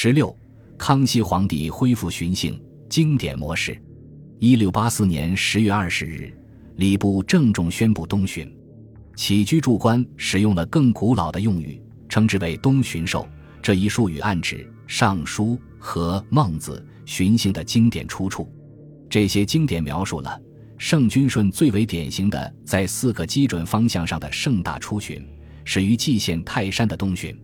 [0.00, 0.32] 十六，
[0.78, 2.56] 康熙皇帝恢复巡幸
[2.88, 3.76] 经典模式。
[4.38, 6.32] 一六八四年十月二十日，
[6.76, 8.48] 礼部郑重宣布东巡。
[9.16, 13.26] 起居注官使用了更古老的用语，称之为东巡狩。
[13.60, 18.48] 这一术语暗指《尚书》和《孟子》巡幸的经典出处。
[19.10, 20.40] 这些经典描述了
[20.78, 25.26] 圣君顺最为典型的在四个基准方向上的盛大出巡，
[25.64, 27.36] 始于蓟县泰山的东巡。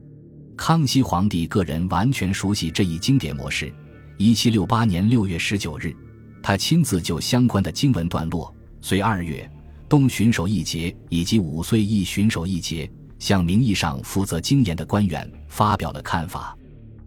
[0.57, 3.73] 康熙皇帝个人完全熟悉这一经典模式。
[4.17, 5.95] 一七六八年六月十九日，
[6.43, 9.51] 他亲自就相关的经文段落，随二月
[9.89, 16.57] 东巡守一节以及五岁一巡守一节，向名义上负责经研的官员发表了看法。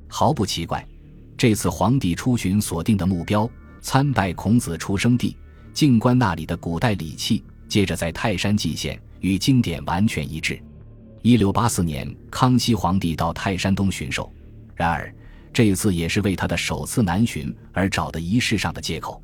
[0.09, 0.85] 毫不奇怪，
[1.37, 3.49] 这次皇帝出巡所定的目标，
[3.81, 5.35] 参拜孔子出生地
[5.73, 10.61] 静观那里的古代礼器，接着在泰山祭献，与经典完全一致。
[11.21, 14.31] 一六八四年，康熙皇帝到泰山东巡狩，
[14.75, 15.13] 然而
[15.51, 19.21] 这次也是为他的首次南巡而找的仪式上的借口。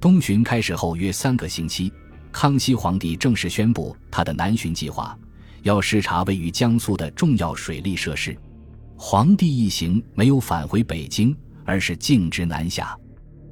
[0.00, 1.92] 东巡开始后约三个星期，
[2.32, 5.16] 康熙皇帝正式宣布他的南巡计划，
[5.62, 8.36] 要视察位于江苏的重要水利设施。
[8.96, 12.96] 皇帝一行没有返回北京，而是径直南下。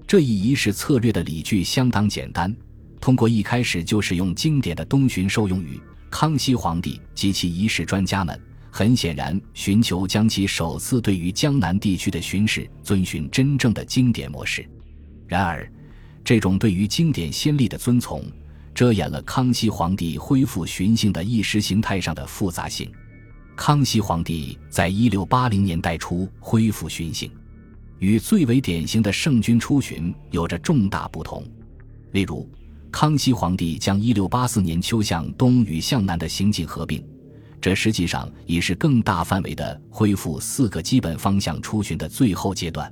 [0.07, 2.55] 这一仪式策略的理据相当简单，
[3.01, 5.81] 通过一开始就使用经典的东巡受用语。
[6.17, 14.65] 康熙皇帝及其仪式专家们很显然寻求将其首次对于江南地区的巡视遵循真正的经典模式。
[15.27, 15.69] 然而，
[16.23, 18.23] 这种对于经典先例的遵从，
[18.73, 22.89] 遮掩了康熙皇帝恢复巡幸的意识形态上的复杂性。
[23.57, 27.29] 康熙皇帝在一六八零年代初恢复巡幸，
[27.99, 31.45] 与最为典型的圣君出巡有着重大不同。
[32.13, 32.49] 例如，
[32.95, 37.05] 康熙皇帝将1684年秋向东与向南的行径合并，
[37.61, 42.89] 这实际上已是更大范围的恢复四个基本方向出巡的最后阶段。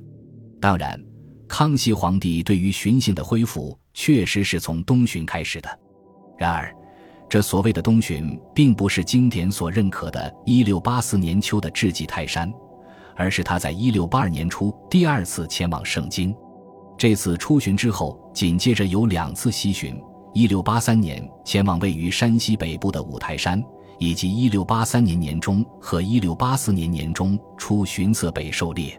[0.60, 1.00] 当然，
[1.46, 5.78] 康熙皇帝对于巡幸的恢复确实是从东巡开始的。
[6.36, 6.74] 然而，
[7.30, 12.52] 这所谓的东巡并不是经典所认可的1684年秋的智济泰山，
[13.14, 16.34] 而是他在1682年初第二次前往盛京。
[17.02, 20.00] 这次出巡之后，紧接着有两次西巡：
[20.32, 23.60] 一六八三年前往位于山西北部的五台山，
[23.98, 28.96] 以及一六八三年年中和一六八四年年中出巡色北狩猎。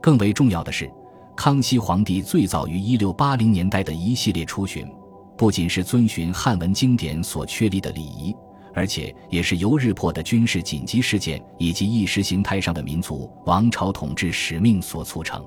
[0.00, 0.90] 更为重要的是，
[1.36, 4.90] 康熙皇帝最早于一六八零年代的一系列出巡，
[5.36, 8.34] 不仅是遵循汉文经典所确立的礼仪，
[8.72, 15.44] 而且也是由日迫的军事紧急事件以及意识形态上的民族王朝统治使命所促成。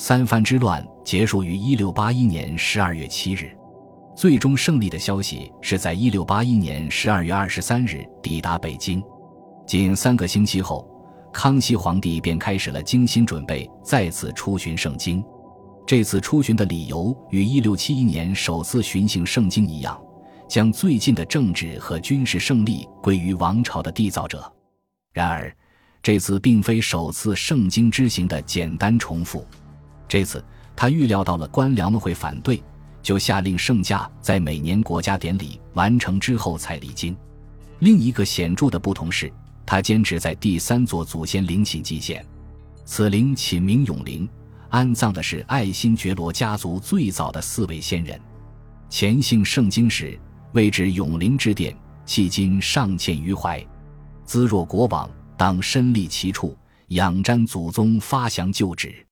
[0.00, 3.50] 三藩之乱结束于一六八一年十二月七日，
[4.14, 9.02] 最终胜利的消息是在一六八一年十二月二十三日抵达北京。
[9.66, 10.88] 仅三个星期后，
[11.32, 15.20] 康熙皇帝便开始了精心准备，再次出巡圣经。
[15.84, 20.00] 这次出巡的理由与一六七一年首次巡行圣经一样，
[20.48, 24.48] 将最近的政治和军事胜利归于王朝的缔造者。
[25.12, 25.52] 然而，
[26.04, 29.44] 这次并非首次圣经之行的简单重复。
[30.08, 30.42] 这次
[30.74, 32.62] 他预料到了官僚们会反对，
[33.02, 37.16] 就下令圣驾在每年国家典礼完成之后才离京。
[37.80, 39.32] 另一个显著的不同是，
[39.66, 42.24] 他坚持在第三座祖先陵寝祭献，
[42.84, 44.28] 此陵寝名永陵，
[44.70, 48.18] 安葬的是爱新觉罗家族最早的四位先人。
[48.88, 50.18] 前姓圣经时，
[50.52, 51.76] 位置永陵之殿，
[52.06, 53.64] 迄今尚欠于怀。
[54.24, 56.56] 兹若国王，当身立其处，
[56.88, 59.07] 仰瞻祖宗发祥旧址。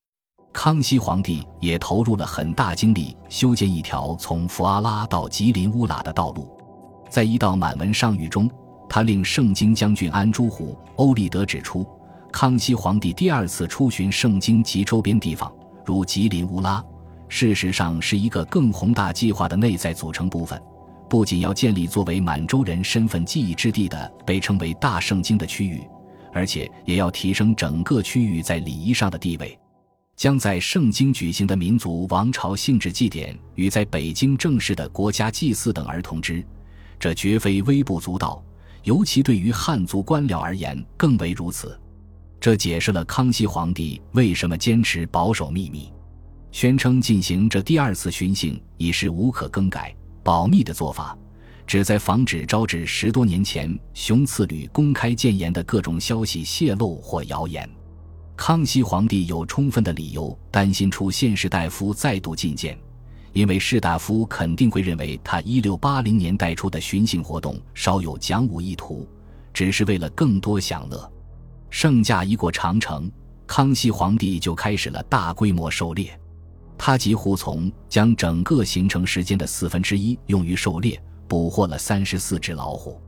[0.56, 6.50] 康熙皇帝也投入了很大精力修建一条从福阿拉到吉林乌拉的道路。
[7.10, 8.50] 在一道满文上谕中，
[8.88, 11.86] 他令圣经将军安朱虎欧立德指出，
[12.32, 15.52] 康熙皇帝第二次出巡圣经及周边地方，
[15.84, 16.82] 如吉林乌拉，
[17.28, 20.58] 事实上是一个更宏大计划的内在组成部分。
[21.06, 25.86] 不仅要建立作为满洲人身份记忆之地的被称为大圣经的区域，
[26.32, 29.56] 而且也要提升整个区域在礼仪上的地位。
[30.16, 36.42] 将在圣经举行的民族王朝性质祭典与在北京正式的国家祭祀等而同之，
[36.98, 38.42] 这绝非微不足道，
[38.82, 41.78] 尤其对于汉族官僚而言更为如此。
[42.40, 45.92] 这解释了康熙皇帝为什么坚持保守秘密，
[46.50, 51.16] 宣称进行这第二次巡幸已是无可更改、保密的做法，
[51.66, 57.68] 旨在防止招致十多年前熊赐旅公开谏言的各种消息泄露或谣言。
[58.36, 62.78] 康熙皇帝有充分的理由担心出现士大夫再度觐见，
[63.32, 69.08] 因为士大夫肯定会认为他一六八零年代初的巡幸活动稍有讲武意图，
[69.54, 71.10] 只是为了更多享乐。
[71.70, 73.10] 圣驾一过长城，
[73.46, 76.16] 康熙皇帝就开始了大规模狩猎。
[76.78, 83.00] 他几乎从将整个行程时间的四分之一用于狩猎，捕获了三十四只老虎。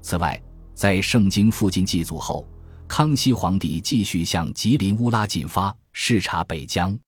[0.00, 0.42] 此外，
[0.74, 2.48] 在盛京附近祭祖后，
[2.90, 6.98] 康熙皇帝继续向吉林乌拉进发，视察北疆。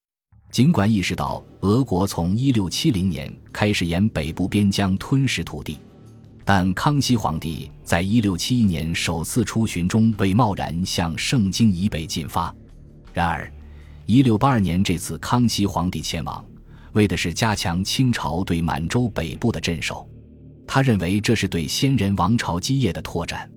[0.53, 5.81] 尽管意识到俄国从一六七零年开始沿北部边疆吞食土地，
[6.45, 12.55] 但康熙皇帝在一六七一年首次出巡中未贸然向盛京以北进发。
[13.13, 13.53] 然而，
[14.07, 16.43] 一六八二年这次康熙皇帝前往，
[16.93, 20.09] 为的是加强清朝对满洲北部的镇守。
[20.65, 23.51] 他认为这是对先人王朝基业的拓展。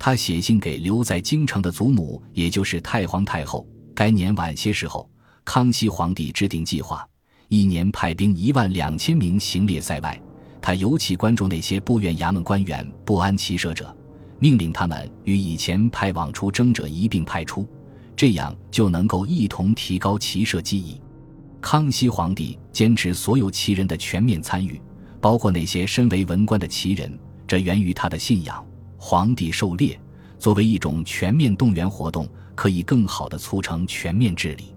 [0.00, 3.64] 他写信给留在京城的祖母，也就是太皇太后。
[3.94, 5.08] 该年晚些时候。
[5.44, 7.04] 康熙皇帝制定计划，
[7.48, 10.20] 一年派兵一万两千名行猎塞外。
[10.62, 13.94] 他尤其关注那些部院衙门官员不安骑射者，
[14.38, 17.66] 命令他们与以前派往出征者一并派出，
[18.14, 21.00] 这样就能够一同提高骑射技艺。
[21.60, 24.80] 康熙皇帝坚持所有旗人的全面参与，
[25.20, 28.64] 包括那些身为文官的旗人，这源于他的信仰。
[29.02, 29.98] 皇帝狩猎
[30.38, 34.74] 作为一种全面动员活动，可以更好地促成全面治理。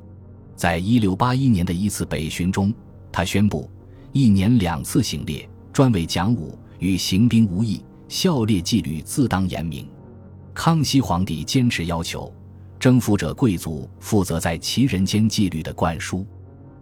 [0.55, 2.73] 在一六八一年的一次北巡中，
[3.11, 3.69] 他宣布
[4.13, 9.85] 一年两次行猎，专为讲武，与行兵无异，校猎纪律自当严明。
[10.53, 12.33] 康熙皇帝坚持要求，
[12.79, 16.25] 征服者贵族负责在旗人间纪律的灌输。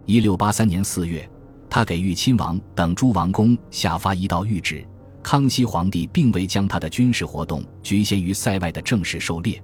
[0.06, 1.28] 一六八三年四月，
[1.68, 4.86] 他给裕亲王等诸王公下发一道谕旨，
[5.22, 9.62] 康熙皇帝并未将他的军事活动局限于塞外的正式狩猎，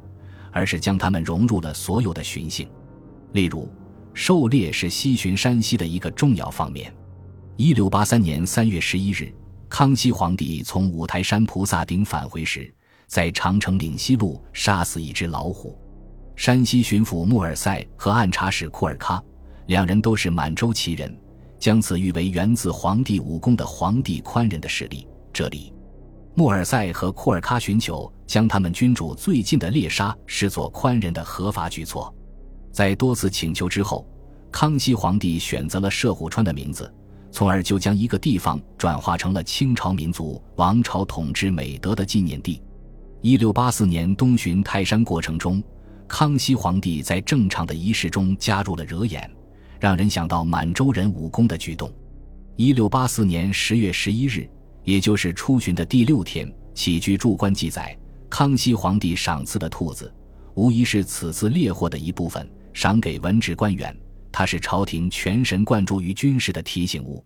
[0.52, 2.68] 而是将他们融入了所有的巡幸，
[3.32, 3.68] 例如。
[4.14, 6.92] 狩猎是西巡山西的一个重要方面。
[7.56, 9.32] 一六八三年三月十一日，
[9.68, 12.74] 康熙皇帝从五台山菩萨顶返回时，
[13.06, 15.78] 在长城岭西路杀死一只老虎。
[16.34, 19.22] 山西巡抚穆尔塞和按察使库尔喀
[19.66, 21.16] 两人都是满洲旗人，
[21.60, 25.06] 将此誉为源自皇帝武功的皇帝宽仁的势力。
[25.32, 25.72] 这里，
[26.34, 32.14] 穆尔塞和库尔喀寻求将他们君主最近的猎杀视作宽仁的合法举措。
[32.72, 34.06] 在多次请求之后，
[34.50, 36.92] 康熙皇帝选择了射虎川的名字，
[37.30, 42.62] 从而就将一个地方转化成了清朝民族王朝统治美德的纪念地。
[43.20, 45.62] 一六八四年东巡泰山过程中，
[46.06, 49.28] 康熙皇帝在正常的仪式中加入了惹眼，
[49.80, 51.92] 让人想到满洲人武功的举动。
[52.56, 54.48] 一六八四年十月十一日，
[54.84, 57.96] 也就是出巡的第六天，起居注官记载，
[58.30, 60.12] 康熙皇帝赏赐的兔子，
[60.54, 62.48] 无疑是此次猎获的一部分。
[62.72, 63.96] 赏给文职官员，
[64.30, 67.24] 它是朝廷全神贯注于军事的提醒物，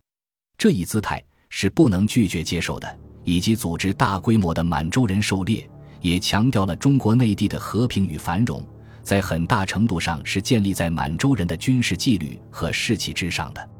[0.56, 2.98] 这一姿态是不能拒绝接受的。
[3.24, 5.68] 以及组织大规模的满洲人狩猎，
[6.00, 8.66] 也强调了中国内地的和平与繁荣，
[9.02, 13.70] 在很大程度上是建立在满洲人的军事纪律和士气之上的。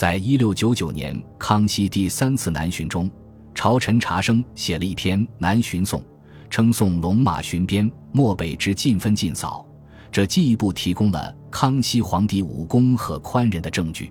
[0.00, 3.10] 在一六九九年康熙第三次南巡中，
[3.54, 6.00] 朝臣查生写了一篇《南巡颂》，
[6.48, 9.62] 称颂龙马巡边，漠北之尽分尽扫。
[10.10, 14.10] 这进一步提供了康熙皇帝武功和宽仁的证据。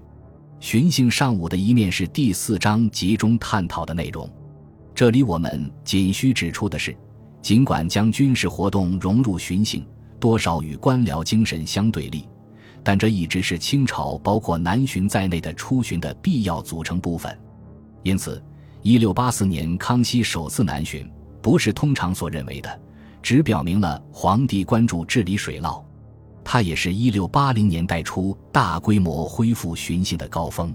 [0.60, 4.30] 巡幸上午的一面是第四章集中探讨的内容。
[4.94, 6.96] 这里我们仅需指出的是，
[7.42, 9.84] 尽管将军事活动融入巡幸，
[10.20, 12.28] 多少与官僚精神相对立，
[12.84, 17.38] 但这一直是清朝包括南巡在内的出巡的必要组成部分。
[18.04, 18.42] 因此，
[18.82, 21.10] 一六八四年康熙首次南巡，
[21.42, 22.82] 不是通常所认为的，
[23.22, 25.84] 只表明了皇帝关注治理水涝。
[26.44, 30.74] 它也是一六八零年代初大规模恢复巡幸的高峰，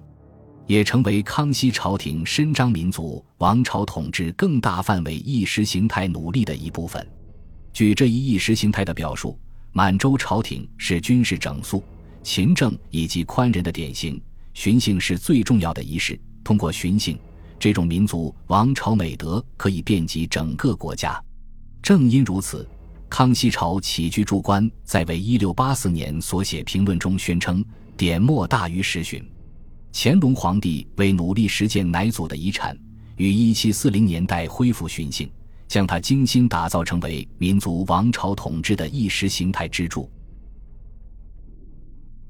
[0.66, 7.04] 也成为康熙朝廷伸张民族王朝统治更大范围意识形态努力的一部分。
[7.72, 9.36] 据这一意识形态的表述，
[9.72, 11.82] 满洲朝廷是军事整肃、
[12.24, 14.20] 勤政以及宽仁的典型，
[14.54, 16.18] 巡幸是最重要的仪式。
[16.42, 17.18] 通过巡幸，
[17.58, 21.22] 这种民族王朝美德可以遍及整个国家。
[21.82, 22.68] 正因如此。
[23.10, 27.64] 康熙朝起居注官在为一六八四年所写评论中宣称
[27.96, 29.24] ：“点墨大于实训。”
[29.94, 32.76] 乾隆皇帝为努力实践乃祖的遗产，
[33.16, 35.30] 于一七四零年代恢复训性，
[35.68, 40.10] 将它精心打造成为民族王朝统治的意识形态支柱。